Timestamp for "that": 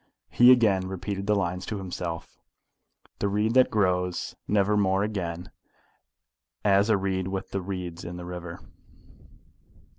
3.53-3.69